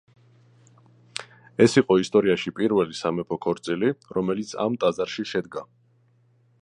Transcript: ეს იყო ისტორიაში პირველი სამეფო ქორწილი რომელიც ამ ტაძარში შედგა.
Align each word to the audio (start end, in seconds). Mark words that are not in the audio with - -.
ეს 1.65 1.75
იყო 1.81 1.97
ისტორიაში 2.03 2.53
პირველი 2.61 2.97
სამეფო 3.01 3.39
ქორწილი 3.47 3.93
რომელიც 4.19 4.55
ამ 4.65 4.79
ტაძარში 4.85 5.27
შედგა. 5.35 5.65